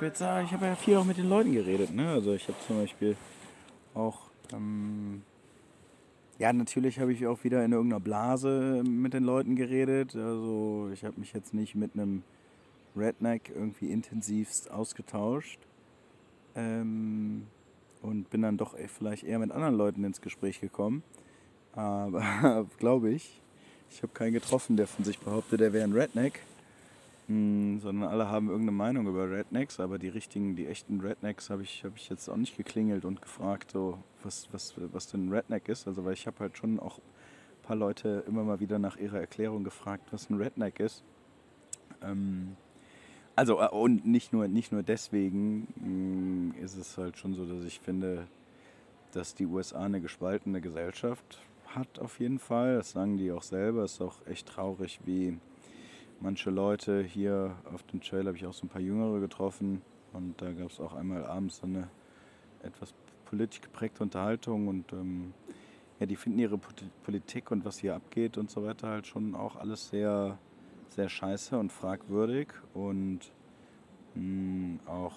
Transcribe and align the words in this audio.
jetzt, 0.00 0.22
ah, 0.22 0.42
ich 0.42 0.52
habe 0.52 0.66
ja 0.66 0.74
viel 0.74 0.96
auch 0.96 1.04
mit 1.04 1.18
den 1.18 1.28
Leuten 1.28 1.52
geredet, 1.52 1.94
ne? 1.94 2.10
Also 2.10 2.32
ich 2.34 2.46
habe 2.48 2.58
zum 2.66 2.80
Beispiel 2.80 3.16
auch, 3.94 4.18
ähm, 4.52 5.22
ja, 6.38 6.52
natürlich 6.52 6.98
habe 6.98 7.12
ich 7.12 7.26
auch 7.26 7.44
wieder 7.44 7.64
in 7.64 7.72
irgendeiner 7.72 8.00
Blase 8.00 8.82
mit 8.84 9.12
den 9.14 9.24
Leuten 9.24 9.56
geredet. 9.56 10.16
Also 10.16 10.90
ich 10.92 11.04
habe 11.04 11.20
mich 11.20 11.32
jetzt 11.32 11.54
nicht 11.54 11.74
mit 11.74 11.94
einem 11.94 12.22
Redneck 12.96 13.52
irgendwie 13.54 13.90
intensivst 13.90 14.70
ausgetauscht. 14.70 15.58
Ähm, 16.54 17.46
und 18.02 18.28
bin 18.30 18.42
dann 18.42 18.56
doch 18.56 18.76
vielleicht 18.88 19.24
eher 19.24 19.38
mit 19.38 19.52
anderen 19.52 19.76
Leuten 19.76 20.04
ins 20.04 20.20
Gespräch 20.20 20.60
gekommen. 20.60 21.02
Aber 21.72 22.66
glaube 22.78 23.10
ich, 23.10 23.40
ich 23.90 24.02
habe 24.02 24.12
keinen 24.12 24.32
getroffen, 24.32 24.76
der 24.76 24.86
von 24.86 25.04
sich 25.04 25.18
behauptet, 25.18 25.60
er 25.60 25.72
wäre 25.72 25.84
ein 25.84 25.92
Redneck. 25.92 26.40
Hm, 27.28 27.78
sondern 27.80 28.10
alle 28.10 28.28
haben 28.28 28.48
irgendeine 28.48 28.76
Meinung 28.76 29.06
über 29.06 29.30
Rednecks, 29.30 29.78
aber 29.78 29.98
die 29.98 30.08
richtigen, 30.08 30.56
die 30.56 30.66
echten 30.66 31.00
Rednecks 31.00 31.50
habe 31.50 31.62
ich, 31.62 31.84
hab 31.84 31.96
ich 31.96 32.08
jetzt 32.08 32.28
auch 32.28 32.36
nicht 32.36 32.56
geklingelt 32.56 33.04
und 33.04 33.22
gefragt, 33.22 33.70
so, 33.70 33.98
was, 34.22 34.48
was, 34.52 34.74
was 34.92 35.06
denn 35.06 35.26
ein 35.26 35.32
Redneck 35.32 35.68
ist. 35.68 35.86
Also 35.86 36.04
weil 36.04 36.14
ich 36.14 36.26
habe 36.26 36.38
halt 36.40 36.58
schon 36.58 36.80
auch 36.80 36.98
ein 36.98 37.62
paar 37.62 37.76
Leute 37.76 38.24
immer 38.26 38.42
mal 38.42 38.58
wieder 38.58 38.78
nach 38.78 38.96
ihrer 38.96 39.20
Erklärung 39.20 39.62
gefragt, 39.62 40.08
was 40.10 40.30
ein 40.30 40.36
Redneck 40.36 40.80
ist. 40.80 41.04
Ähm, 42.02 42.56
also 43.36 43.60
äh, 43.60 43.68
und 43.68 44.04
nicht 44.04 44.32
nur, 44.32 44.48
nicht 44.48 44.72
nur 44.72 44.82
deswegen 44.82 45.68
mh, 45.76 46.54
hm, 46.54 46.54
ist 46.62 46.76
es 46.76 46.98
halt 46.98 47.18
schon 47.18 47.34
so, 47.34 47.46
dass 47.46 47.64
ich 47.64 47.80
finde, 47.80 48.26
dass 49.12 49.34
die 49.34 49.46
USA 49.46 49.84
eine 49.84 50.00
gespaltene 50.00 50.60
Gesellschaft 50.60 51.40
hat 51.66 51.98
auf 51.98 52.18
jeden 52.20 52.38
Fall. 52.38 52.76
Das 52.76 52.90
sagen 52.92 53.16
die 53.16 53.32
auch 53.32 53.42
selber. 53.42 53.84
Es 53.84 53.94
ist 53.94 54.00
auch 54.02 54.26
echt 54.26 54.48
traurig, 54.48 55.00
wie 55.04 55.38
manche 56.22 56.50
Leute 56.50 57.02
hier 57.02 57.56
auf 57.72 57.82
dem 57.84 58.00
Trail 58.00 58.26
habe 58.26 58.36
ich 58.36 58.46
auch 58.46 58.54
so 58.54 58.66
ein 58.66 58.68
paar 58.68 58.80
Jüngere 58.80 59.20
getroffen. 59.20 59.82
Und 60.12 60.40
da 60.40 60.52
gab 60.52 60.70
es 60.70 60.80
auch 60.80 60.94
einmal 60.94 61.24
abends 61.26 61.58
so 61.58 61.66
eine 61.66 61.88
etwas 62.62 62.94
politisch 63.24 63.60
geprägte 63.60 64.02
Unterhaltung. 64.02 64.68
Und 64.68 64.92
ähm, 64.92 65.34
ja, 65.98 66.06
die 66.06 66.16
finden 66.16 66.38
ihre 66.38 66.58
Politik 67.04 67.50
und 67.50 67.64
was 67.64 67.78
hier 67.78 67.94
abgeht 67.94 68.38
und 68.38 68.50
so 68.50 68.64
weiter 68.64 68.88
halt 68.88 69.06
schon 69.06 69.34
auch 69.34 69.56
alles 69.56 69.88
sehr, 69.88 70.38
sehr 70.90 71.08
scheiße 71.08 71.58
und 71.58 71.72
fragwürdig. 71.72 72.48
Und 72.72 73.20
mh, 74.14 74.20
hm, 74.20 74.80
auch 74.86 75.14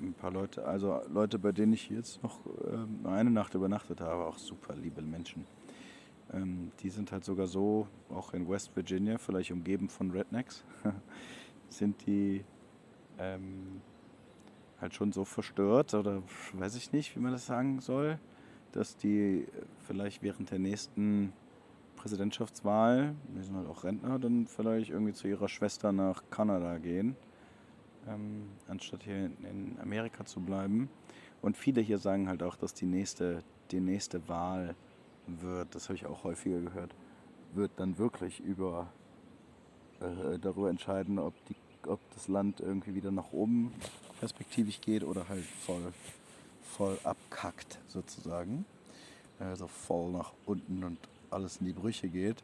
ein 0.00 0.14
paar 0.14 0.30
Leute, 0.30 0.64
also 0.64 1.00
Leute, 1.12 1.38
bei 1.38 1.52
denen 1.52 1.72
ich 1.72 1.90
jetzt 1.90 2.22
noch 2.22 2.38
ähm, 2.72 3.06
eine 3.06 3.30
Nacht 3.30 3.54
übernachtet 3.54 4.00
habe, 4.00 4.24
auch 4.24 4.38
super 4.38 4.74
liebe 4.74 5.02
Menschen. 5.02 5.44
Ähm, 6.32 6.70
die 6.80 6.90
sind 6.90 7.12
halt 7.12 7.24
sogar 7.24 7.46
so, 7.46 7.88
auch 8.08 8.32
in 8.34 8.48
West 8.48 8.74
Virginia, 8.76 9.18
vielleicht 9.18 9.50
umgeben 9.50 9.88
von 9.88 10.10
Rednecks, 10.10 10.64
sind 11.68 12.06
die 12.06 12.44
ähm, 13.18 13.80
halt 14.80 14.94
schon 14.94 15.12
so 15.12 15.24
verstört 15.24 15.94
oder 15.94 16.22
weiß 16.54 16.76
ich 16.76 16.92
nicht, 16.92 17.16
wie 17.16 17.20
man 17.20 17.32
das 17.32 17.46
sagen 17.46 17.80
soll, 17.80 18.18
dass 18.72 18.96
die 18.96 19.46
vielleicht 19.80 20.22
während 20.22 20.50
der 20.50 20.58
nächsten 20.58 21.32
Präsidentschaftswahl, 21.96 23.14
wir 23.34 23.42
sind 23.42 23.56
halt 23.56 23.68
auch 23.68 23.84
Rentner, 23.84 24.18
dann 24.18 24.46
vielleicht 24.46 24.90
irgendwie 24.90 25.12
zu 25.12 25.28
ihrer 25.28 25.48
Schwester 25.48 25.92
nach 25.92 26.22
Kanada 26.30 26.78
gehen, 26.78 27.16
ähm, 28.08 28.48
anstatt 28.68 29.02
hier 29.02 29.26
in 29.26 29.76
Amerika 29.82 30.24
zu 30.24 30.40
bleiben. 30.40 30.88
Und 31.42 31.56
viele 31.56 31.80
hier 31.80 31.98
sagen 31.98 32.28
halt 32.28 32.42
auch, 32.42 32.56
dass 32.56 32.72
die 32.72 32.86
nächste, 32.86 33.42
die 33.70 33.80
nächste 33.80 34.26
Wahl 34.28 34.74
wird, 35.40 35.74
das 35.74 35.88
habe 35.88 35.96
ich 35.96 36.06
auch 36.06 36.24
häufiger 36.24 36.60
gehört, 36.60 36.94
wird 37.52 37.72
dann 37.76 37.98
wirklich 37.98 38.40
über 38.40 38.88
äh, 40.00 40.38
darüber 40.38 40.70
entscheiden, 40.70 41.18
ob, 41.18 41.34
die, 41.46 41.56
ob 41.86 42.00
das 42.14 42.28
Land 42.28 42.60
irgendwie 42.60 42.94
wieder 42.94 43.10
nach 43.10 43.32
oben 43.32 43.72
perspektivisch 44.18 44.80
geht 44.80 45.04
oder 45.04 45.28
halt 45.28 45.44
voll, 45.44 45.92
voll 46.62 46.98
abkackt 47.04 47.78
sozusagen. 47.88 48.64
Also 49.38 49.66
voll 49.66 50.12
nach 50.12 50.32
unten 50.44 50.84
und 50.84 50.98
alles 51.30 51.58
in 51.58 51.66
die 51.66 51.72
Brüche 51.72 52.08
geht. 52.08 52.42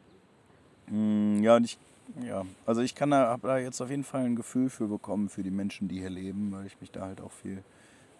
Mm, 0.87 1.43
ja, 1.43 1.55
und 1.55 1.65
ich, 1.65 1.77
ja, 2.23 2.45
also 2.65 2.81
ich 2.81 2.95
kann 2.95 3.11
da, 3.11 3.27
habe 3.27 3.47
da 3.47 3.57
jetzt 3.59 3.81
auf 3.81 3.89
jeden 3.89 4.03
Fall 4.03 4.25
ein 4.25 4.35
Gefühl 4.35 4.69
für 4.69 4.87
bekommen, 4.87 5.29
für 5.29 5.43
die 5.43 5.51
Menschen, 5.51 5.87
die 5.87 5.99
hier 5.99 6.09
leben, 6.09 6.51
weil 6.51 6.65
ich 6.65 6.79
mich 6.81 6.91
da 6.91 7.01
halt 7.01 7.21
auch 7.21 7.31
viel 7.31 7.63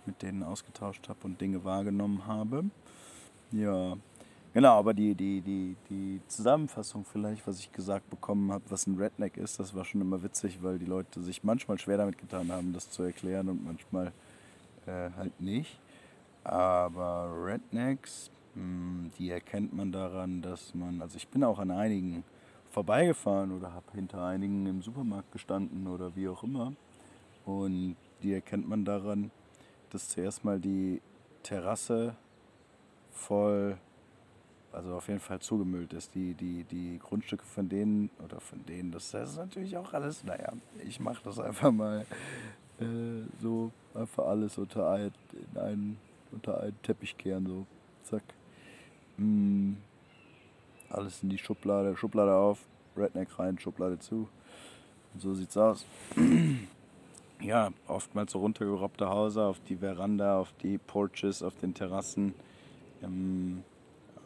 mit 0.05 0.21
denen 0.21 0.43
ausgetauscht 0.43 1.09
habe 1.09 1.19
und 1.23 1.41
Dinge 1.41 1.63
wahrgenommen 1.63 2.27
habe. 2.27 2.65
Ja, 3.51 3.97
Genau, 4.57 4.73
aber 4.79 4.95
die, 4.95 5.13
die, 5.13 5.39
die, 5.39 5.75
die 5.87 6.19
Zusammenfassung 6.27 7.05
vielleicht, 7.05 7.45
was 7.45 7.59
ich 7.59 7.71
gesagt 7.71 8.09
bekommen 8.09 8.51
habe, 8.51 8.63
was 8.69 8.87
ein 8.87 8.97
Redneck 8.97 9.37
ist, 9.37 9.59
das 9.59 9.75
war 9.75 9.85
schon 9.85 10.01
immer 10.01 10.23
witzig, 10.23 10.63
weil 10.63 10.79
die 10.79 10.87
Leute 10.87 11.21
sich 11.21 11.43
manchmal 11.43 11.77
schwer 11.77 11.97
damit 11.97 12.17
getan 12.17 12.51
haben, 12.51 12.73
das 12.73 12.89
zu 12.89 13.03
erklären 13.03 13.49
und 13.49 13.63
manchmal 13.63 14.07
äh, 14.87 15.11
halt 15.15 15.39
nicht. 15.39 15.79
Aber 16.43 17.31
Rednecks, 17.39 18.31
mh, 18.55 18.63
hm, 18.63 19.11
die 19.19 19.29
erkennt 19.29 19.75
man 19.75 19.91
daran, 19.91 20.41
dass 20.41 20.73
man, 20.73 21.03
also 21.03 21.17
ich 21.17 21.27
bin 21.27 21.43
auch 21.43 21.59
an 21.59 21.69
einigen 21.69 22.23
vorbeigefahren 22.71 23.55
oder 23.55 23.73
habe 23.73 23.91
hinter 23.93 24.25
einigen 24.25 24.65
im 24.65 24.81
Supermarkt 24.81 25.31
gestanden 25.31 25.85
oder 25.85 26.15
wie 26.15 26.29
auch 26.29 26.41
immer. 26.41 26.73
Und 27.45 27.95
die 28.23 28.33
erkennt 28.33 28.67
man 28.67 28.85
daran, 28.85 29.29
dass 29.91 30.09
zuerst 30.09 30.43
mal 30.43 30.59
die 30.59 30.99
Terrasse 31.43 32.15
voll 33.11 33.77
also 34.77 34.95
auf 34.95 35.07
jeden 35.07 35.19
Fall 35.19 35.39
zugemüllt 35.39 35.91
ist. 35.93 36.13
Die, 36.13 36.35
die, 36.35 36.63
die 36.63 36.99
Grundstücke 36.99 37.43
von 37.43 37.67
denen, 37.67 38.11
oder 38.23 38.39
von 38.39 38.63
denen, 38.65 38.91
das, 38.91 39.11
das 39.11 39.31
ist 39.31 39.37
natürlich 39.37 39.75
auch 39.75 39.91
alles, 39.93 40.23
naja, 40.23 40.53
ich 40.87 40.99
mache 40.99 41.23
das 41.23 41.39
einfach 41.39 41.71
mal 41.71 42.05
äh, 42.79 43.23
so, 43.41 43.71
einfach 43.95 44.27
alles 44.27 44.57
unter, 44.57 44.89
ein, 44.91 45.11
in 45.33 45.59
einen, 45.59 45.97
unter 46.31 46.61
einen 46.61 46.79
Teppich 46.83 47.17
kehren, 47.17 47.47
so, 47.47 47.65
zack. 48.03 48.23
Mm, 49.17 49.73
alles 50.89 51.23
in 51.23 51.29
die 51.29 51.39
Schublade, 51.39 51.97
Schublade 51.97 52.35
auf, 52.35 52.59
Redneck 52.95 53.39
rein, 53.39 53.57
Schublade 53.57 53.97
zu. 53.97 54.29
Und 55.13 55.19
so 55.19 55.33
sieht's 55.33 55.57
aus. 55.57 55.87
ja, 57.41 57.71
oftmals 57.87 58.31
so 58.31 58.39
runtergerobbte 58.39 59.09
Häuser 59.09 59.47
auf 59.47 59.59
die 59.67 59.77
Veranda, 59.77 60.39
auf 60.39 60.53
die 60.61 60.77
Porches, 60.77 61.41
auf 61.41 61.55
den 61.55 61.73
Terrassen. 61.73 62.35
Ähm, 63.01 63.63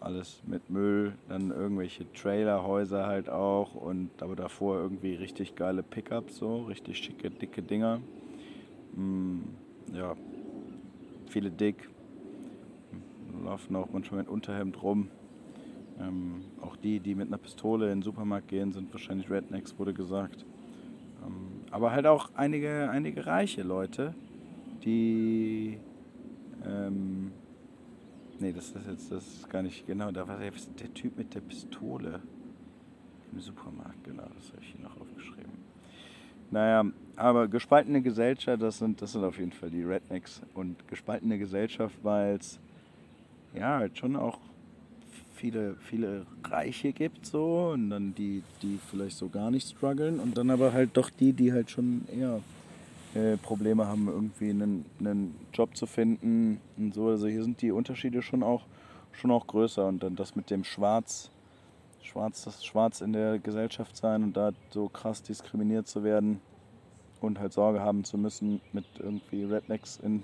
alles 0.02 0.42
mit 0.46 0.70
Müll, 0.70 1.14
dann 1.30 1.52
irgendwelche 1.52 2.12
Trailerhäuser 2.12 3.06
halt 3.06 3.30
auch 3.30 3.76
und 3.76 4.10
aber 4.22 4.36
davor 4.36 4.78
irgendwie 4.78 5.16
richtig 5.16 5.56
geile 5.56 5.84
Pickups, 5.84 6.38
so 6.38 6.64
richtig 6.64 6.98
schicke, 6.98 7.30
dicke 7.30 7.62
Dinger. 7.62 8.02
Mm, 8.96 9.42
ja, 9.94 10.16
viele 11.28 11.52
dick, 11.52 11.90
laufen 13.44 13.76
auch 13.76 13.90
manchmal 13.92 14.22
mit 14.22 14.30
Unterhemd 14.30 14.82
rum. 14.82 15.10
Ähm, 16.00 16.46
auch 16.62 16.76
die, 16.76 17.00
die 17.00 17.16
mit 17.16 17.28
einer 17.28 17.38
Pistole 17.38 17.86
in 17.86 18.00
den 18.00 18.02
Supermarkt 18.02 18.48
gehen, 18.48 18.72
sind 18.72 18.92
wahrscheinlich 18.92 19.30
Rednecks, 19.30 19.78
wurde 19.78 19.94
gesagt. 19.94 20.46
Ähm, 21.26 21.62
aber 21.70 21.92
halt 21.92 22.08
auch 22.08 22.32
einige, 22.34 22.90
einige 22.90 23.26
reiche 23.26 23.62
Leute, 23.62 24.16
die 24.84 25.78
ähm, 26.66 27.31
Nee, 28.42 28.54
das 28.54 28.72
ist 28.72 28.88
jetzt 28.88 29.12
das 29.12 29.28
ist 29.28 29.50
gar 29.52 29.62
nicht 29.62 29.86
genau. 29.86 30.12
Da 30.12 30.28
war 30.28 30.40
der, 30.40 30.52
der 30.80 30.94
Typ 30.96 31.16
mit 31.16 31.36
der 31.36 31.42
Pistole 31.42 32.20
im 33.32 33.40
Supermarkt, 33.40 34.04
genau, 34.04 34.24
das 34.36 34.52
habe 34.52 34.62
ich 34.64 34.74
hier 34.76 34.82
noch 34.82 35.00
aufgeschrieben. 35.00 35.52
Naja, 36.50 36.84
aber 37.16 37.48
gespaltene 37.48 38.02
Gesellschaft, 38.02 38.60
das 38.60 38.80
sind, 38.80 39.00
das 39.00 39.12
sind 39.12 39.24
auf 39.24 39.38
jeden 39.38 39.52
Fall 39.52 39.70
die 39.70 39.84
Rednecks. 39.84 40.42
Und 40.56 40.88
gespaltene 40.88 41.38
Gesellschaft, 41.38 41.96
weil 42.02 42.38
es 42.38 42.60
ja 43.54 43.78
halt 43.78 44.00
schon 44.00 44.16
auch 44.16 44.40
viele, 45.36 45.76
viele 45.76 46.26
Reiche 46.44 46.94
gibt 46.94 47.28
so 47.28 47.70
und 47.74 47.92
dann 47.92 48.16
die, 48.16 48.42
die 48.64 48.80
vielleicht 48.90 49.18
so 49.18 49.30
gar 49.30 49.52
nicht 49.52 49.70
strugglen 49.70 50.20
und 50.20 50.36
dann 50.36 50.50
aber 50.50 50.74
halt 50.74 50.98
doch 50.98 51.12
die, 51.12 51.32
die 51.32 51.54
halt 51.54 51.70
schon 51.70 52.08
eher 52.12 52.42
äh, 53.14 53.38
Probleme 53.38 53.88
haben, 53.88 54.08
irgendwie 54.08 54.50
einen, 54.50 54.86
einen 55.00 55.36
Job 55.54 55.76
zu 55.76 55.86
finden 55.86 56.62
und 56.78 56.94
so. 56.94 57.08
Also 57.08 57.28
hier 57.28 57.44
sind 57.44 57.62
die 57.62 57.72
Unterschiede 57.72 58.22
schon 58.22 58.44
auch, 58.44 58.66
schon 59.12 59.32
auch 59.32 59.48
größer 59.48 59.88
und 59.88 60.02
dann 60.04 60.16
das 60.16 60.36
mit 60.36 60.50
dem 60.50 60.64
Schwarz, 60.64 61.30
Schwarz, 62.02 62.44
das 62.44 62.66
Schwarz 62.66 63.02
in 63.02 63.14
der 63.14 63.40
Gesellschaft 63.40 63.96
sein 63.98 64.24
und 64.24 64.38
da 64.38 64.52
so 64.70 64.88
krass 64.88 65.22
diskriminiert 65.24 65.88
zu 65.88 66.04
werden 66.04 66.42
und 67.20 67.40
halt 67.40 67.54
Sorge 67.54 67.82
haben 67.82 68.04
zu 68.04 68.18
müssen, 68.18 68.62
mit 68.74 68.86
irgendwie 69.00 69.44
Rednecks 69.44 69.98
in, 69.98 70.24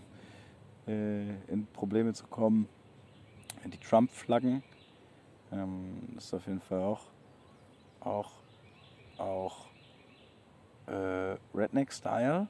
äh, 0.88 1.30
in 1.52 1.68
Probleme 1.74 2.14
zu 2.14 2.26
kommen. 2.28 2.68
Die 3.66 3.78
Trump-Flaggen, 3.78 4.64
ähm, 5.52 6.16
ist 6.18 6.34
auf 6.34 6.46
jeden 6.48 6.62
Fall 6.62 6.82
auch, 6.82 7.02
auch, 8.00 8.32
auch 9.18 9.66
äh, 10.88 11.36
Redneck-Style. 11.54 12.48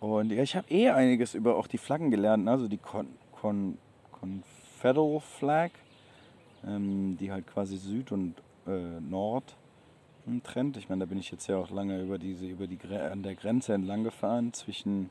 Und 0.00 0.30
ja, 0.30 0.42
ich 0.42 0.54
habe 0.54 0.70
eh 0.70 0.90
einiges 0.90 1.34
über 1.34 1.56
auch 1.56 1.66
die 1.66 1.78
Flaggen 1.78 2.10
gelernt, 2.10 2.44
ne? 2.44 2.52
also 2.52 2.68
die 2.68 2.78
Con 2.78 3.08
Con 3.32 3.78
Confederal 4.12 5.20
Flag, 5.20 5.70
ähm, 6.66 7.16
die 7.18 7.32
halt 7.32 7.46
quasi 7.46 7.76
Süd 7.76 8.12
und 8.12 8.34
äh, 8.66 9.00
Nord 9.00 9.56
ein 10.26 10.42
Trend. 10.42 10.76
Ich 10.76 10.88
meine, 10.88 11.00
da 11.00 11.06
bin 11.06 11.18
ich 11.18 11.30
jetzt 11.30 11.46
ja 11.46 11.56
auch 11.56 11.70
lange 11.70 12.02
über 12.02 12.18
diese, 12.18 12.46
über 12.46 12.66
die 12.66 12.78
an 12.94 13.22
der 13.22 13.34
Grenze 13.34 13.74
entlang 13.74 14.04
gefahren 14.04 14.52
zwischen 14.52 15.10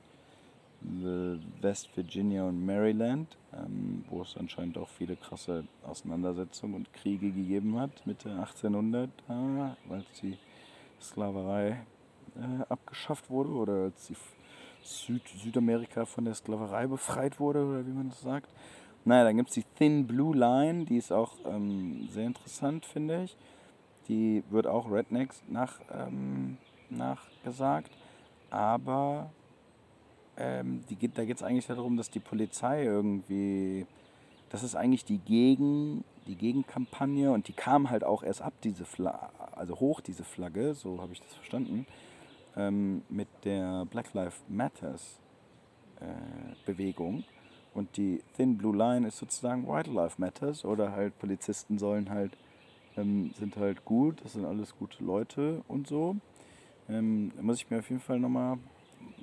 West 1.61 1.89
Virginia 1.95 2.43
und 2.43 2.65
Maryland, 2.65 3.35
ähm, 3.53 4.05
wo 4.09 4.21
es 4.21 4.37
anscheinend 4.37 4.77
auch 4.77 4.89
viele 4.89 5.15
krasse 5.15 5.63
Auseinandersetzungen 5.83 6.75
und 6.75 6.93
Kriege 6.93 7.31
gegeben 7.31 7.79
hat, 7.79 8.05
Mitte 8.05 8.29
1800, 8.29 9.09
äh, 9.27 9.33
als 9.91 10.05
die 10.21 10.37
Sklaverei 11.01 11.83
äh, 12.35 12.63
abgeschafft 12.69 13.29
wurde 13.29 13.49
oder 13.49 13.73
als 13.85 14.07
die 14.07 14.15
Süd 14.87 15.21
Südamerika 15.27 16.05
von 16.05 16.25
der 16.25 16.33
Sklaverei 16.33 16.87
befreit 16.87 17.39
wurde, 17.39 17.65
oder 17.65 17.85
wie 17.85 17.91
man 17.91 18.09
das 18.09 18.21
sagt. 18.21 18.49
Naja, 19.03 19.25
dann 19.25 19.37
gibt 19.37 19.49
es 19.49 19.55
die 19.55 19.65
Thin 19.77 20.07
Blue 20.07 20.35
Line, 20.35 20.85
die 20.85 20.97
ist 20.97 21.11
auch 21.11 21.33
ähm, 21.45 22.07
sehr 22.09 22.25
interessant, 22.25 22.85
finde 22.85 23.23
ich. 23.23 23.37
Die 24.07 24.43
wird 24.49 24.67
auch 24.67 24.89
Rednecks 24.89 25.43
nach, 25.49 25.79
ähm, 25.93 26.57
nachgesagt, 26.89 27.91
aber 28.49 29.29
ähm, 30.37 30.83
die 30.89 31.07
da 31.09 31.25
geht 31.25 31.37
es 31.37 31.43
eigentlich 31.43 31.67
darum, 31.67 31.97
dass 31.97 32.09
die 32.09 32.19
Polizei 32.19 32.83
irgendwie, 32.83 33.85
das 34.49 34.63
ist 34.63 34.75
eigentlich 34.75 35.03
die, 35.03 35.17
Gegen, 35.17 36.05
die 36.27 36.35
Gegenkampagne 36.35 37.31
und 37.31 37.49
die 37.49 37.53
kam 37.53 37.89
halt 37.89 38.05
auch 38.05 38.23
erst 38.23 38.41
ab, 38.41 38.53
diese 38.63 38.85
Flagge, 38.85 39.29
also 39.51 39.79
hoch 39.79 39.99
diese 39.99 40.23
Flagge, 40.23 40.73
so 40.73 41.01
habe 41.01 41.11
ich 41.11 41.21
das 41.21 41.33
verstanden, 41.33 41.85
ähm, 42.57 43.03
mit 43.09 43.27
der 43.43 43.85
Black 43.85 44.13
Lives 44.13 44.43
Matters 44.49 45.19
äh, 45.99 46.55
Bewegung. 46.65 47.23
Und 47.73 47.95
die 47.97 48.21
Thin 48.35 48.57
Blue 48.57 48.75
Line 48.75 49.07
ist 49.07 49.17
sozusagen 49.17 49.67
White 49.67 49.91
Lives 49.91 50.17
Matters 50.17 50.65
oder 50.65 50.91
halt 50.91 51.17
Polizisten 51.19 51.77
sollen 51.77 52.09
halt, 52.09 52.35
ähm, 52.97 53.31
sind 53.37 53.55
halt 53.57 53.85
gut, 53.85 54.23
das 54.23 54.33
sind 54.33 54.45
alles 54.45 54.75
gute 54.75 55.03
Leute 55.03 55.61
und 55.67 55.87
so. 55.87 56.15
Ähm, 56.89 57.31
da 57.35 57.43
muss 57.43 57.57
ich 57.57 57.69
mir 57.69 57.79
auf 57.79 57.89
jeden 57.89 58.01
Fall 58.01 58.19
nochmal 58.19 58.57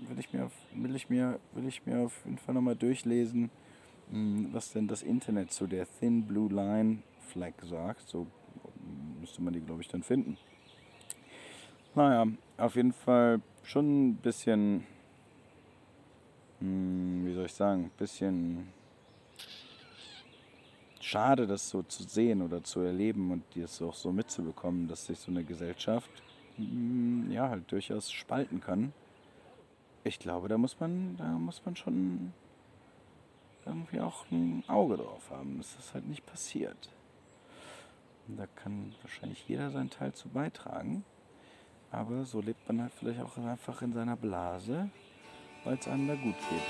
will 0.08 0.18
ich 0.18 0.32
mir, 0.32 0.50
will 0.74 0.94
ich 0.96 1.10
mir, 1.10 1.38
will 1.52 1.66
ich 1.66 1.84
mir 1.86 2.00
auf 2.00 2.24
jeden 2.24 2.38
Fall 2.38 2.54
nochmal 2.54 2.76
durchlesen, 2.76 3.50
hm, 4.10 4.48
was 4.52 4.72
denn 4.72 4.88
das 4.88 5.02
Internet 5.02 5.52
zu 5.52 5.66
der 5.66 5.86
Thin 5.98 6.26
Blue 6.26 6.52
Line 6.52 6.98
Flag 7.20 7.54
sagt. 7.62 8.08
So 8.08 8.26
müsste 9.20 9.42
man 9.42 9.52
die, 9.54 9.60
glaube 9.60 9.82
ich, 9.82 9.88
dann 9.88 10.02
finden. 10.02 10.36
Naja, 11.94 12.26
auf 12.58 12.76
jeden 12.76 12.92
Fall 12.92 13.40
schon 13.62 14.08
ein 14.08 14.16
bisschen, 14.16 14.86
hm, 16.60 17.26
wie 17.26 17.34
soll 17.34 17.46
ich 17.46 17.54
sagen, 17.54 17.84
ein 17.84 17.98
bisschen 17.98 18.68
schade, 21.00 21.46
das 21.46 21.68
so 21.68 21.82
zu 21.82 22.02
sehen 22.02 22.42
oder 22.42 22.64
zu 22.64 22.80
erleben 22.80 23.30
und 23.30 23.44
das 23.54 23.80
auch 23.82 23.94
so 23.94 24.10
mitzubekommen, 24.10 24.88
dass 24.88 25.06
sich 25.06 25.18
so 25.18 25.30
eine 25.30 25.44
Gesellschaft 25.44 26.10
hm, 26.56 27.30
ja 27.30 27.48
halt 27.48 27.70
durchaus 27.70 28.10
spalten 28.10 28.60
kann 28.60 28.92
ich 30.04 30.18
glaube, 30.18 30.48
da 30.48 30.58
muss 30.58 30.78
man, 30.78 31.16
da 31.16 31.24
muss 31.24 31.64
man 31.64 31.74
schon 31.74 32.32
irgendwie 33.64 34.00
auch 34.00 34.30
ein 34.30 34.62
Auge 34.68 34.98
drauf 34.98 35.30
haben, 35.30 35.56
dass 35.56 35.76
das 35.76 35.94
halt 35.94 36.06
nicht 36.06 36.26
passiert. 36.26 36.90
Und 38.28 38.36
da 38.36 38.46
kann 38.46 38.94
wahrscheinlich 39.00 39.48
jeder 39.48 39.70
seinen 39.70 39.88
Teil 39.90 40.12
zu 40.12 40.28
beitragen. 40.28 41.04
Aber 41.94 42.24
so 42.24 42.40
lebt 42.40 42.66
man 42.66 42.82
halt 42.82 42.92
vielleicht 42.98 43.20
auch 43.20 43.36
einfach 43.38 43.80
in 43.82 43.92
seiner 43.92 44.16
Blase, 44.16 44.90
weil 45.62 45.78
es 45.78 45.86
einem 45.86 46.08
da 46.08 46.14
gut 46.16 46.34
geht. 46.50 46.60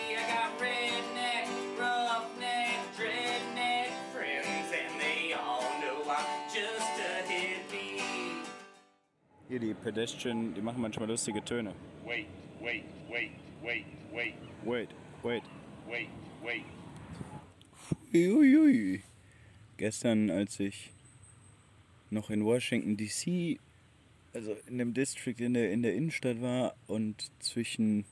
Hier 9.48 9.60
die 9.60 9.74
Pedestrian, 9.74 10.52
die 10.52 10.60
machen 10.60 10.82
manchmal 10.82 11.08
lustige 11.08 11.42
Töne. 11.42 11.74
Wait, 12.04 12.26
wait, 12.60 12.84
wait, 13.08 13.30
wait, 13.62 13.84
wait. 14.12 14.34
Wait, 14.64 14.88
wait. 15.22 15.42
Wait, 15.88 16.08
wait. 16.42 16.64
Uiuiui. 18.12 19.02
Gestern, 19.78 20.30
als 20.30 20.60
ich 20.60 20.90
noch 22.10 22.30
in 22.30 22.44
Washington 22.44 22.96
DC, 22.96 23.58
also 24.34 24.56
in 24.66 24.78
dem 24.78 24.92
District 24.92 25.36
in 25.38 25.54
der, 25.54 25.70
in 25.72 25.82
der 25.82 25.94
Innenstadt 25.94 26.42
war 26.42 26.74
und 26.86 27.30
zwischen 27.38 28.04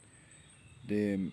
dem 0.84 1.32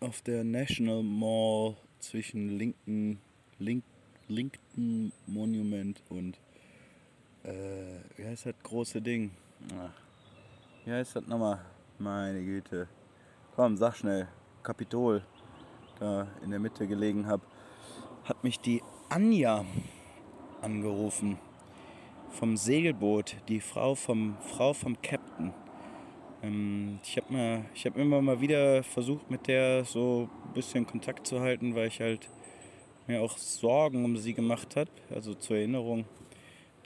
auf 0.00 0.22
der 0.22 0.44
National 0.44 1.02
Mall 1.02 1.76
zwischen 2.00 2.58
Lincoln, 2.58 3.18
Lincoln 4.28 5.12
Monument 5.26 6.02
und 6.08 6.38
äh, 7.44 8.00
wie 8.16 8.24
heißt 8.24 8.46
das 8.46 8.54
große 8.62 9.00
Ding? 9.00 9.30
Ach, 9.76 9.90
wie 10.84 10.92
heißt 10.92 11.16
das 11.16 11.26
nochmal? 11.26 11.64
Meine 11.98 12.44
Güte. 12.44 12.88
Komm, 13.56 13.76
sag 13.76 13.96
schnell. 13.96 14.28
Kapitol, 14.62 15.24
da 15.98 16.28
in 16.44 16.50
der 16.50 16.60
Mitte 16.60 16.86
gelegen 16.86 17.26
habe, 17.26 17.42
hat 18.24 18.44
mich 18.44 18.60
die 18.60 18.82
Anja 19.08 19.64
angerufen. 20.60 21.38
Vom 22.30 22.56
Segelboot, 22.56 23.36
die 23.48 23.60
Frau 23.60 23.94
vom, 23.94 24.36
Frau 24.40 24.72
vom 24.72 25.00
Captain. 25.02 25.52
Ähm, 26.42 27.00
ich 27.02 27.16
habe 27.16 27.64
hab 27.84 27.96
immer 27.96 28.22
mal 28.22 28.40
wieder 28.40 28.82
versucht, 28.82 29.30
mit 29.30 29.48
der 29.48 29.84
so 29.84 30.28
ein 30.46 30.52
bisschen 30.52 30.86
Kontakt 30.86 31.26
zu 31.26 31.40
halten, 31.40 31.74
weil 31.74 31.88
ich 31.88 32.00
halt 32.00 32.28
mir 33.06 33.22
auch 33.22 33.38
Sorgen 33.38 34.04
um 34.04 34.16
sie 34.16 34.34
gemacht 34.34 34.76
habe. 34.76 34.90
Also 35.12 35.34
zur 35.34 35.56
Erinnerung, 35.56 36.04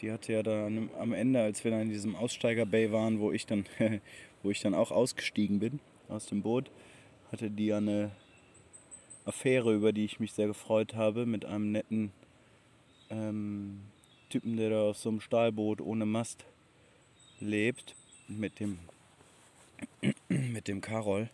die 0.01 0.11
hatte 0.11 0.33
ja 0.33 0.43
dann 0.43 0.91
am 0.99 1.13
Ende, 1.13 1.43
als 1.43 1.65
wir 1.65 1.71
dann 1.71 1.83
in 1.83 1.91
diesem 1.91 2.17
Aussteiger-Bay 2.17 2.93
waren, 2.93 3.21
wo 3.21 3.33
ich 3.33 3.45
dann, 3.45 3.67
wo 4.43 4.51
ich 4.51 4.61
dann 4.61 4.75
auch 4.75 4.91
ausgestiegen 4.91 5.59
bin 5.59 5.81
aus 6.09 6.27
dem 6.27 6.43
Boot, 6.43 6.71
hatte 7.31 7.51
die 7.51 7.67
ja 7.67 7.79
eine 7.79 8.13
Affäre, 9.25 9.75
über 9.75 9.93
die 9.93 10.05
ich 10.05 10.19
mich 10.19 10.33
sehr 10.33 10.47
gefreut 10.47 10.95
habe, 10.95 11.27
mit 11.27 11.45
einem 11.45 11.73
netten 11.73 12.13
ähm, 13.11 13.81
Typen, 14.33 14.57
der 14.57 14.71
da 14.71 14.83
auf 14.89 14.97
so 14.97 15.11
einem 15.11 15.21
Stahlboot 15.21 15.83
ohne 15.83 16.07
Mast 16.07 16.47
lebt, 17.39 17.95
mit 18.29 18.61
dem, 18.61 18.79
mit 20.29 20.69
dem 20.69 20.81
Karol. 20.81 21.29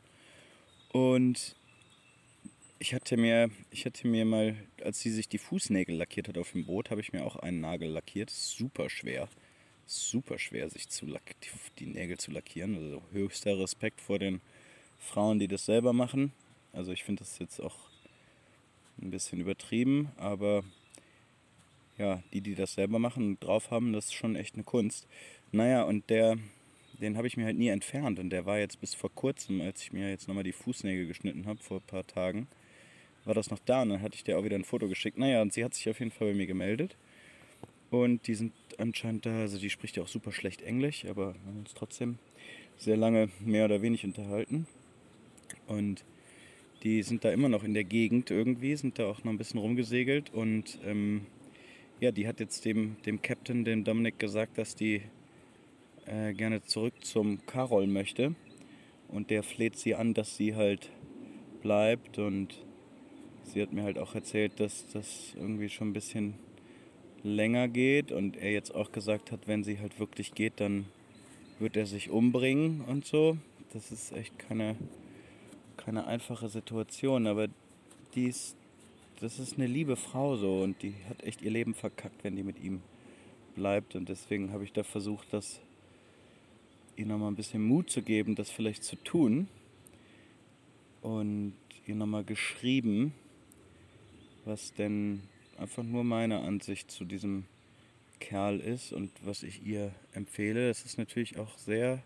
Und 0.91 1.55
ich 2.81 2.95
hatte 2.95 3.17
mir, 3.17 3.51
ich 3.71 3.87
hatte 3.87 4.09
mir 4.09 4.25
mal, 4.25 4.57
als 4.83 4.99
sie 4.99 5.13
sich 5.13 5.29
die 5.29 5.39
Fußnägel 5.39 5.95
lackiert 5.95 6.27
hat 6.27 6.39
auf 6.39 6.51
dem 6.51 6.67
Boot, 6.67 6.91
habe 6.91 7.01
ich 7.01 7.13
mir 7.13 7.25
auch 7.25 7.37
einen 7.37 7.61
Nagel 7.61 7.89
lackiert. 7.89 8.31
Super 8.31 8.91
schwer. 8.91 9.29
Super 9.87 10.41
schwer, 10.41 10.69
sich 10.69 10.89
zu 10.89 11.07
lack, 11.07 11.41
die, 11.41 11.49
die 11.79 11.87
Nägel 11.87 12.19
zu 12.19 12.33
lackieren. 12.33 12.75
Also 12.75 13.03
höchster 13.13 13.57
Respekt 13.61 14.01
vor 14.01 14.19
den 14.19 14.41
Frauen, 14.99 15.39
die 15.39 15.47
das 15.47 15.67
selber 15.67 15.93
machen. 15.93 16.33
Also 16.73 16.91
ich 16.91 17.05
finde 17.05 17.21
das 17.21 17.39
jetzt 17.39 17.61
auch 17.61 17.77
ein 19.01 19.11
bisschen 19.11 19.39
übertrieben, 19.39 20.11
aber 20.17 20.65
ja, 21.99 22.23
die, 22.33 22.41
die 22.41 22.55
das 22.55 22.75
selber 22.75 22.99
machen 22.99 23.27
und 23.27 23.45
drauf 23.45 23.71
haben, 23.71 23.93
das 23.93 24.07
ist 24.07 24.15
schon 24.15 24.37
echt 24.37 24.55
eine 24.55 24.65
Kunst. 24.65 25.07
Naja, 25.53 25.83
und 25.83 26.09
der, 26.11 26.37
den 27.01 27.17
habe 27.17 27.27
ich 27.27 27.37
mir 27.37 27.45
halt 27.45 27.59
nie 27.59 27.69
entfernt 27.69 28.19
und 28.19 28.31
der 28.31 28.47
war 28.47 28.59
jetzt 28.59 28.81
bis 28.81 28.95
vor 28.95 29.11
kurzem, 29.15 29.61
als 29.61 29.83
ich 29.83 29.93
mir 29.93 30.09
jetzt 30.09 30.29
nochmal 30.29 30.45
die 30.45 30.53
Fußnägel 30.53 31.07
geschnitten 31.07 31.47
habe, 31.47 31.63
vor 31.63 31.79
ein 31.79 31.87
paar 31.87 32.07
Tagen, 32.07 32.49
war 33.25 33.35
das 33.35 33.51
noch 33.51 33.59
da 33.59 33.83
und 33.83 33.91
dann 33.91 34.03
hatte 34.03 34.15
ich 34.15 34.25
dir 34.25 34.39
auch 34.39 34.45
wieder 34.45 34.57
ein 34.57 34.65
Foto 34.65 34.89
geschickt. 34.89 35.19
Naja, 35.19 35.43
und 35.43 35.53
sie 35.53 35.65
hat 35.65 35.75
sich 35.75 35.89
auf 35.89 35.99
jeden 35.99 36.11
Fall 36.11 36.29
bei 36.29 36.35
mir 36.35 36.47
gemeldet. 36.47 36.97
Und 37.91 38.27
die 38.27 38.35
sind 38.35 38.53
anscheinend 38.77 39.27
da, 39.27 39.41
also 39.41 39.59
die 39.59 39.71
spricht 39.71 39.97
ja 39.97 40.03
auch 40.03 40.09
super 40.09 40.33
schlecht 40.33 40.63
Englisch, 40.63 41.05
aber 41.07 41.35
wir 41.35 41.41
haben 41.47 41.59
uns 41.59 41.75
trotzdem 41.75 42.19
sehr 42.77 42.97
lange 42.97 43.29
mehr 43.41 43.65
oder 43.65 43.83
weniger 43.83 44.05
unterhalten. 44.05 44.67
Und 45.67 46.05
die 46.83 47.03
sind 47.03 47.25
da 47.25 47.31
immer 47.31 47.49
noch 47.49 47.65
in 47.65 47.75
der 47.75 47.85
Gegend 47.85 48.31
irgendwie, 48.31 48.77
sind 48.77 48.99
da 48.99 49.07
auch 49.07 49.25
noch 49.25 49.33
ein 49.33 49.39
bisschen 49.39 49.61
rumgesegelt. 49.61 50.33
Und 50.33 50.79
ähm, 50.85 51.27
ja, 52.01 52.13
die 52.13 52.29
hat 52.29 52.41
jetzt 52.41 52.65
dem, 52.65 52.97
dem 53.07 53.21
Captain, 53.23 53.65
dem 53.65 53.85
Dominik, 53.85 54.19
gesagt, 54.19 54.59
dass 54.59 54.75
die 54.75 55.03
äh, 56.07 56.33
gerne 56.33 56.63
zurück 56.63 56.95
zum 57.05 57.45
Karol 57.47 57.87
möchte. 57.87 58.35
Und 59.09 59.31
der 59.31 59.43
fleht 59.43 59.77
sie 59.77 59.95
an, 59.95 60.15
dass 60.15 60.37
sie 60.37 60.55
halt 60.55 60.91
bleibt 61.63 62.19
und 62.19 62.55
sie 63.43 63.63
hat 63.63 63.73
mir 63.73 63.83
halt 63.83 63.99
auch 63.99 64.15
erzählt, 64.15 64.61
dass 64.61 64.87
das 64.93 65.35
irgendwie 65.37 65.69
schon 65.69 65.91
ein 65.91 65.93
bisschen 65.93 66.35
länger 67.23 67.69
geht 67.69 68.13
und 68.13 68.37
er 68.37 68.53
jetzt 68.53 68.75
auch 68.75 68.93
gesagt 68.93 69.33
hat, 69.33 69.49
wenn 69.49 69.65
sie 69.65 69.81
halt 69.81 69.99
wirklich 69.99 70.35
geht, 70.35 70.61
dann 70.61 70.87
wird 71.59 71.77
er 71.77 71.87
sich 71.87 72.11
umbringen 72.11 72.83
und 72.83 73.07
so. 73.07 73.37
Das 73.73 73.91
ist 73.91 74.13
echt 74.13 74.39
keine, 74.39 74.77
keine 75.77 76.07
einfache 76.07 76.49
Situation, 76.49 77.27
aber 77.27 77.49
die 78.15 78.27
ist, 78.27 78.57
das 79.21 79.39
ist 79.39 79.55
eine 79.55 79.67
liebe 79.67 79.97
Frau 79.97 80.37
so 80.37 80.63
und 80.63 80.83
die 80.83 80.95
hat 81.09 81.23
echt 81.25 81.43
ihr 81.43 81.51
Leben 81.51 81.75
verkackt, 81.75 82.23
wenn 82.23 82.37
die 82.37 82.45
mit 82.45 82.63
ihm 82.63 82.81
bleibt 83.57 83.97
und 83.97 84.09
deswegen 84.09 84.53
habe 84.53 84.65
ich 84.65 84.73
da 84.73 84.85
versucht, 84.85 85.33
das 85.33 85.61
ihr 86.97 87.07
nochmal 87.07 87.31
ein 87.31 87.37
bisschen 87.37 87.63
Mut 87.63 87.91
zu 87.91 88.03
geben, 88.03 88.35
das 88.35 88.51
vielleicht 88.51 88.85
zu 88.85 88.97
tun 88.97 89.49
und 91.03 91.55
ihr 91.87 91.95
nochmal 91.95 92.25
geschrieben, 92.25 93.13
was 94.45 94.73
denn 94.75 95.23
einfach 95.59 95.83
nur 95.83 96.05
meine 96.05 96.41
Ansicht 96.41 96.91
zu 96.91 97.05
diesem 97.05 97.45
Kerl 98.21 98.61
ist 98.61 98.93
und 98.93 99.11
was 99.25 99.43
ich 99.43 99.65
ihr 99.65 99.93
empfehle. 100.13 100.71
Es 100.71 100.85
ist 100.85 100.99
natürlich 100.99 101.39
auch 101.39 101.57
sehr, 101.59 102.03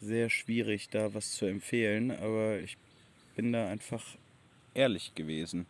sehr 0.00 0.30
schwierig, 0.30 0.88
da 0.88 1.14
was 1.14 1.32
zu 1.32 1.46
empfehlen, 1.46 2.10
aber 2.10 2.60
ich 2.60 2.76
bin 3.34 3.52
da 3.52 3.68
einfach 3.68 4.04
ehrlich 4.74 5.14
gewesen. 5.14 5.66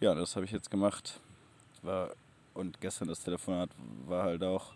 Ja, 0.00 0.14
das 0.14 0.34
habe 0.34 0.46
ich 0.46 0.50
jetzt 0.50 0.70
gemacht. 0.70 1.20
War, 1.82 2.14
und 2.54 2.80
gestern 2.80 3.08
das 3.08 3.22
Telefonat 3.22 3.68
war 4.06 4.24
halt 4.24 4.42
auch, 4.42 4.72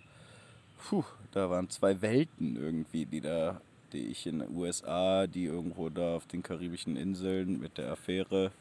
puh, 0.76 1.02
da 1.32 1.48
waren 1.48 1.70
zwei 1.70 2.02
Welten 2.02 2.56
irgendwie, 2.56 3.06
die 3.06 3.22
da, 3.22 3.58
die 3.94 4.08
ich 4.08 4.26
in 4.26 4.40
den 4.40 4.54
USA, 4.54 5.26
die 5.26 5.46
irgendwo 5.46 5.88
da 5.88 6.16
auf 6.16 6.26
den 6.26 6.42
karibischen 6.42 6.98
Inseln 6.98 7.58
mit 7.58 7.78
der 7.78 7.92
Affäre, 7.92 8.52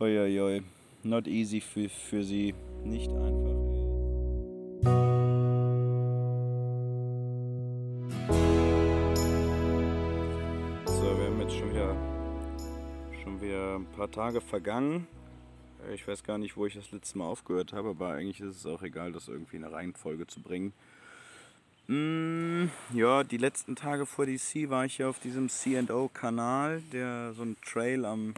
oi, 0.00 0.62
not 1.02 1.26
easy 1.26 1.60
für, 1.60 1.90
für 1.90 2.24
sie, 2.24 2.54
nicht 2.82 3.10
einfach. 3.10 3.52
So, 10.86 11.18
wir 11.18 11.26
haben 11.26 11.40
jetzt 11.42 11.54
schon 11.54 11.70
wieder, 11.70 11.94
schon 13.22 13.38
wieder 13.38 13.74
ein 13.76 13.86
paar 13.94 14.10
Tage 14.10 14.40
vergangen. 14.40 15.06
Ich 15.90 16.06
weiß 16.06 16.22
gar 16.22 16.38
nicht, 16.38 16.56
wo 16.56 16.66
ich 16.66 16.74
das 16.74 16.92
letzte 16.92 17.18
Mal 17.18 17.24
aufgehört 17.24 17.72
habe, 17.72 17.90
aber 17.90 18.10
eigentlich 18.10 18.40
ist 18.40 18.56
es 18.56 18.66
auch 18.66 18.82
egal, 18.82 19.12
das 19.12 19.28
irgendwie 19.28 19.56
in 19.56 19.64
eine 19.64 19.74
Reihenfolge 19.74 20.26
zu 20.26 20.40
bringen. 20.40 20.72
Mm, 21.88 22.66
ja, 22.94 23.24
die 23.24 23.36
letzten 23.36 23.74
Tage 23.74 24.06
vor 24.06 24.26
DC 24.26 24.70
war 24.70 24.84
ich 24.84 24.98
ja 24.98 25.08
auf 25.08 25.18
diesem 25.18 25.48
C&O-Kanal, 25.48 26.82
der 26.92 27.32
so 27.34 27.42
ein 27.42 27.56
Trail 27.62 28.04
am, 28.04 28.34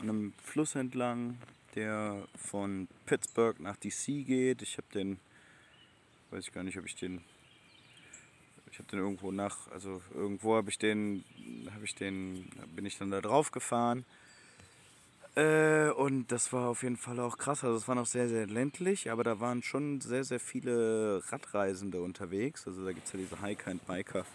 an 0.00 0.08
einem 0.08 0.32
Fluss 0.42 0.74
entlang, 0.74 1.36
der 1.74 2.22
von 2.36 2.88
Pittsburgh 3.04 3.60
nach 3.60 3.76
DC 3.76 4.26
geht. 4.26 4.62
Ich 4.62 4.78
habe 4.78 4.88
den, 4.94 5.18
weiß 6.30 6.46
ich 6.46 6.52
gar 6.52 6.64
nicht, 6.64 6.78
ob 6.78 6.86
ich 6.86 6.96
den, 6.96 7.20
ich 8.70 8.78
habe 8.78 8.88
den 8.88 9.00
irgendwo 9.00 9.30
nach, 9.30 9.70
also 9.70 10.00
irgendwo 10.14 10.56
habe 10.56 10.70
ich 10.70 10.78
den, 10.78 11.22
habe 11.74 11.84
ich 11.84 11.94
den, 11.94 12.50
bin 12.74 12.86
ich 12.86 12.96
dann 12.96 13.10
da 13.10 13.20
drauf 13.20 13.50
gefahren 13.50 14.06
äh, 15.34 15.90
und 15.90 16.30
das 16.30 16.52
war 16.52 16.68
auf 16.68 16.82
jeden 16.82 16.96
Fall 16.96 17.18
auch 17.20 17.38
krass. 17.38 17.64
Also 17.64 17.76
es 17.76 17.88
war 17.88 17.94
noch 17.94 18.06
sehr, 18.06 18.28
sehr 18.28 18.46
ländlich, 18.46 19.10
aber 19.10 19.24
da 19.24 19.40
waren 19.40 19.62
schon 19.62 20.00
sehr, 20.00 20.24
sehr 20.24 20.40
viele 20.40 21.22
Radreisende 21.28 22.00
unterwegs. 22.02 22.66
Also 22.66 22.84
da 22.84 22.92
gibt 22.92 23.06
es 23.06 23.12
ja 23.12 23.18
diese 23.18 23.42
Hiker 23.42 23.70
and 23.70 23.86
Biker 23.86 24.26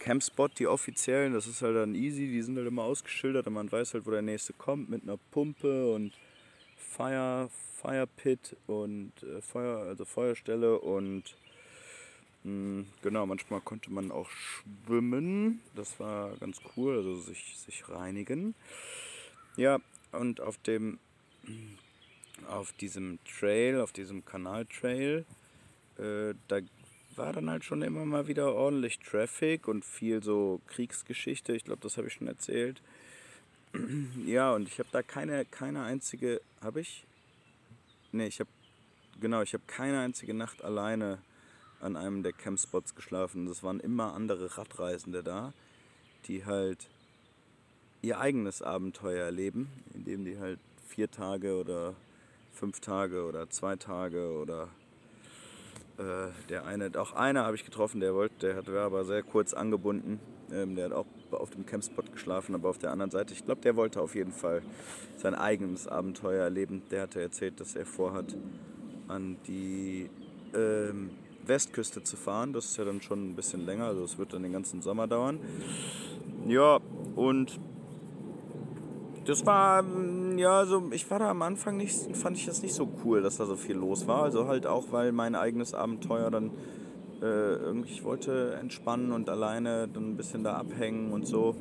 Campspot, 0.00 0.58
die 0.58 0.66
offiziellen. 0.66 1.34
Das 1.34 1.46
ist 1.46 1.62
halt 1.62 1.76
dann 1.76 1.94
easy, 1.94 2.26
die 2.26 2.42
sind 2.42 2.56
halt 2.56 2.66
immer 2.66 2.82
ausgeschildert 2.84 3.46
und 3.46 3.52
man 3.52 3.70
weiß 3.70 3.94
halt, 3.94 4.06
wo 4.06 4.10
der 4.10 4.22
nächste 4.22 4.52
kommt 4.52 4.88
mit 4.88 5.02
einer 5.02 5.18
Pumpe 5.30 5.92
und 5.92 6.12
Fire, 6.76 7.48
Fire 7.80 8.06
Pit 8.06 8.56
und 8.66 9.12
äh, 9.22 9.40
Feuer, 9.40 9.86
also 9.86 10.04
Feuerstelle 10.04 10.78
und 10.78 11.36
hm, 12.44 12.86
genau, 13.02 13.26
manchmal 13.26 13.60
konnte 13.60 13.92
man 13.92 14.10
auch 14.10 14.30
schwimmen. 14.30 15.60
Das 15.74 15.98
war 16.00 16.36
ganz 16.36 16.60
cool, 16.76 16.96
also 16.96 17.16
sich, 17.16 17.56
sich 17.58 17.88
reinigen. 17.88 18.54
Ja, 19.56 19.78
und 20.12 20.40
auf 20.40 20.58
dem 20.58 20.98
auf 22.46 22.72
diesem 22.72 23.18
Trail, 23.24 23.80
auf 23.80 23.92
diesem 23.92 24.24
Kanaltrail, 24.24 25.24
äh, 25.98 26.34
da 26.46 26.60
war 27.16 27.32
dann 27.32 27.50
halt 27.50 27.64
schon 27.64 27.82
immer 27.82 28.04
mal 28.04 28.28
wieder 28.28 28.54
ordentlich 28.54 29.00
Traffic 29.00 29.66
und 29.66 29.84
viel 29.84 30.22
so 30.22 30.60
Kriegsgeschichte. 30.68 31.52
Ich 31.54 31.64
glaube, 31.64 31.80
das 31.82 31.96
habe 31.96 32.06
ich 32.06 32.14
schon 32.14 32.28
erzählt. 32.28 32.80
ja, 34.24 34.54
und 34.54 34.68
ich 34.68 34.78
habe 34.78 34.88
da 34.92 35.02
keine, 35.02 35.44
keine 35.44 35.82
einzige, 35.82 36.40
habe 36.62 36.80
ich? 36.80 37.04
Ne, 38.12 38.26
ich 38.26 38.40
habe, 38.40 38.50
genau, 39.20 39.42
ich 39.42 39.52
habe 39.52 39.64
keine 39.66 40.00
einzige 40.00 40.32
Nacht 40.32 40.62
alleine 40.62 41.18
an 41.80 41.96
einem 41.96 42.22
der 42.22 42.32
Campspots 42.32 42.94
geschlafen. 42.94 43.46
Das 43.46 43.62
waren 43.62 43.80
immer 43.80 44.14
andere 44.14 44.56
Radreisende 44.56 45.22
da, 45.22 45.52
die 46.26 46.44
halt 46.44 46.88
ihr 48.02 48.20
eigenes 48.20 48.62
Abenteuer 48.62 49.24
erleben, 49.24 49.68
indem 49.94 50.24
die 50.24 50.38
halt 50.38 50.60
vier 50.86 51.10
Tage 51.10 51.56
oder 51.58 51.94
fünf 52.52 52.80
Tage 52.80 53.24
oder 53.24 53.48
zwei 53.50 53.76
Tage 53.76 54.32
oder 54.32 54.68
äh, 55.98 56.28
der 56.48 56.64
eine, 56.64 56.90
auch 56.98 57.12
einer 57.12 57.44
habe 57.44 57.56
ich 57.56 57.64
getroffen, 57.64 58.00
der 58.00 58.14
wollte, 58.14 58.34
der 58.38 58.56
hat, 58.56 58.72
war 58.72 58.86
aber 58.86 59.04
sehr 59.04 59.22
kurz 59.22 59.52
angebunden. 59.52 60.20
Ähm, 60.52 60.76
der 60.76 60.86
hat 60.86 60.92
auch 60.92 61.06
auf 61.30 61.50
dem 61.50 61.66
Campspot 61.66 62.12
geschlafen, 62.12 62.54
aber 62.54 62.70
auf 62.70 62.78
der 62.78 62.90
anderen 62.90 63.10
Seite, 63.10 63.34
ich 63.34 63.44
glaube, 63.44 63.60
der 63.60 63.76
wollte 63.76 64.00
auf 64.00 64.14
jeden 64.14 64.32
Fall 64.32 64.62
sein 65.16 65.34
eigenes 65.34 65.86
Abenteuer 65.86 66.44
erleben. 66.44 66.82
Der 66.90 67.02
hatte 67.02 67.20
erzählt, 67.20 67.60
dass 67.60 67.74
er 67.74 67.84
vorhat, 67.84 68.36
an 69.08 69.38
die 69.46 70.10
ähm, 70.54 71.10
Westküste 71.46 72.02
zu 72.02 72.16
fahren. 72.16 72.52
Das 72.52 72.66
ist 72.66 72.76
ja 72.76 72.84
dann 72.84 73.00
schon 73.02 73.30
ein 73.30 73.34
bisschen 73.34 73.64
länger, 73.64 73.86
also 73.86 74.04
es 74.04 74.18
wird 74.18 74.32
dann 74.32 74.42
den 74.42 74.52
ganzen 74.52 74.82
Sommer 74.82 75.06
dauern. 75.06 75.40
Ja, 76.46 76.78
und 77.16 77.58
das 79.28 79.44
war, 79.44 79.82
mm, 79.82 80.38
ja, 80.38 80.64
so, 80.64 80.90
ich 80.90 81.10
war 81.10 81.18
da 81.18 81.30
am 81.30 81.42
Anfang 81.42 81.76
nicht, 81.76 82.16
fand 82.16 82.38
ich 82.38 82.46
das 82.46 82.62
nicht 82.62 82.74
so 82.74 82.88
cool, 83.04 83.20
dass 83.22 83.36
da 83.36 83.44
so 83.44 83.56
viel 83.56 83.76
los 83.76 84.06
war. 84.06 84.22
Also 84.22 84.48
halt 84.48 84.66
auch, 84.66 84.86
weil 84.90 85.12
mein 85.12 85.34
eigenes 85.34 85.74
Abenteuer 85.74 86.30
dann 86.30 86.50
äh, 87.20 87.24
irgendwie, 87.24 87.92
ich 87.92 88.04
wollte 88.04 88.54
entspannen 88.54 89.12
und 89.12 89.28
alleine 89.28 89.86
dann 89.86 90.12
ein 90.12 90.16
bisschen 90.16 90.44
da 90.44 90.54
abhängen 90.54 91.12
und 91.12 91.26
so. 91.26 91.56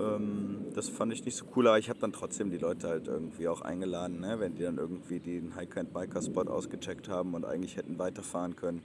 Ähm, 0.00 0.66
das 0.74 0.88
fand 0.88 1.12
ich 1.12 1.24
nicht 1.26 1.36
so 1.36 1.44
cool, 1.54 1.68
aber 1.68 1.78
ich 1.78 1.90
habe 1.90 1.98
dann 2.00 2.12
trotzdem 2.12 2.50
die 2.50 2.56
Leute 2.56 2.88
halt 2.88 3.06
irgendwie 3.06 3.48
auch 3.48 3.60
eingeladen, 3.60 4.20
ne? 4.20 4.40
wenn 4.40 4.54
die 4.54 4.62
dann 4.62 4.78
irgendwie 4.78 5.20
den 5.20 5.58
Hiker 5.58 5.80
and 5.80 5.92
Biker 5.92 6.22
Spot 6.22 6.42
ausgecheckt 6.42 7.10
haben 7.10 7.34
und 7.34 7.44
eigentlich 7.44 7.76
hätten 7.76 7.98
weiterfahren 7.98 8.56
können 8.56 8.82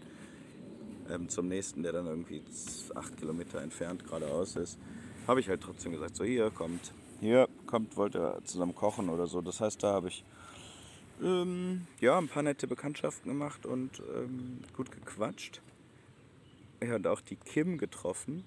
ähm, 1.09 1.29
zum 1.29 1.47
nächsten, 1.47 1.83
der 1.83 1.93
dann 1.93 2.05
irgendwie 2.05 2.43
acht 2.95 3.15
Kilometer 3.15 3.61
entfernt 3.61 4.03
geradeaus 4.03 4.57
ist. 4.57 4.77
Habe 5.25 5.39
ich 5.39 5.47
halt 5.47 5.61
trotzdem 5.61 5.93
gesagt, 5.93 6.15
so 6.15 6.25
hier 6.25 6.49
kommt, 6.49 6.91
hier 7.21 7.47
kommt, 7.69 7.95
wollt 7.97 8.15
ihr 8.15 8.39
zusammen 8.45 8.73
kochen 8.73 9.09
oder 9.09 9.27
so. 9.27 9.41
Das 9.41 9.61
heißt, 9.61 9.83
da 9.83 9.93
habe 9.93 10.07
ich 10.07 10.23
ähm, 11.21 11.85
ja, 12.01 12.17
ein 12.17 12.27
paar 12.27 12.41
nette 12.41 12.67
Bekanntschaften 12.67 13.31
gemacht 13.31 13.65
und 13.65 14.01
ähm, 14.15 14.61
gut 14.75 14.91
gequatscht. 14.91 15.61
Er 16.79 16.93
hat 16.93 17.05
auch 17.05 17.21
die 17.21 17.35
Kim 17.35 17.77
getroffen, 17.77 18.43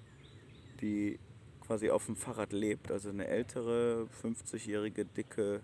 die 0.81 1.19
quasi 1.65 1.89
auf 1.89 2.07
dem 2.07 2.17
Fahrrad 2.17 2.51
lebt, 2.51 2.91
also 2.91 3.09
eine 3.09 3.27
ältere, 3.27 4.07
50-jährige, 4.21 5.05
dicke 5.05 5.61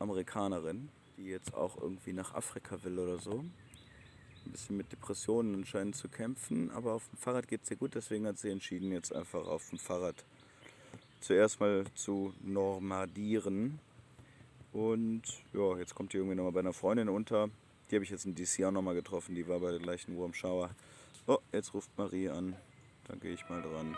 Amerikanerin, 0.00 0.88
die 1.16 1.26
jetzt 1.26 1.54
auch 1.54 1.80
irgendwie 1.80 2.14
nach 2.14 2.34
Afrika 2.34 2.82
will 2.82 2.98
oder 2.98 3.18
so. 3.18 3.44
Ein 4.44 4.50
bisschen 4.50 4.76
mit 4.76 4.90
Depressionen 4.90 5.54
anscheinend 5.54 5.94
zu 5.94 6.08
kämpfen, 6.08 6.70
aber 6.72 6.94
auf 6.94 7.08
dem 7.10 7.18
Fahrrad 7.18 7.46
geht 7.46 7.62
es 7.62 7.70
ihr 7.70 7.76
gut, 7.76 7.94
deswegen 7.94 8.26
hat 8.26 8.38
sie 8.38 8.50
entschieden, 8.50 8.90
jetzt 8.90 9.14
einfach 9.14 9.46
auf 9.46 9.68
dem 9.70 9.78
Fahrrad 9.78 10.24
zuerst 11.26 11.60
mal 11.60 11.84
zu 11.94 12.32
normadieren. 12.42 13.78
Und 14.72 15.22
ja, 15.52 15.76
jetzt 15.78 15.94
kommt 15.94 16.12
die 16.12 16.18
irgendwie 16.18 16.36
nochmal 16.36 16.52
bei 16.52 16.60
einer 16.60 16.72
Freundin 16.72 17.08
unter. 17.08 17.48
Die 17.90 17.96
habe 17.96 18.04
ich 18.04 18.10
jetzt 18.10 18.26
in 18.26 18.34
DC 18.34 18.64
auch 18.64 18.72
nochmal 18.72 18.94
getroffen. 18.94 19.34
Die 19.34 19.48
war 19.48 19.60
bei 19.60 19.70
der 19.70 19.80
gleichen 19.80 20.16
Wurmschauer. 20.16 20.70
Oh, 21.26 21.38
jetzt 21.52 21.74
ruft 21.74 21.90
Marie 21.96 22.28
an. 22.28 22.56
Dann 23.08 23.20
gehe 23.20 23.32
ich 23.32 23.48
mal 23.48 23.62
dran. 23.62 23.96